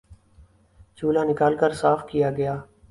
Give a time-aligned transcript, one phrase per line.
[0.97, 2.55] چولہا نکال کر صاف کیا گیا